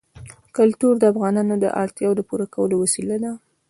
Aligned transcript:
کلتور 0.57 0.93
د 0.99 1.03
افغانانو 1.11 1.55
د 1.63 1.65
اړتیاوو 1.81 2.17
د 2.17 2.21
پوره 2.29 2.45
کولو 2.55 2.75
وسیله 2.83 3.15
ده. 3.23 3.31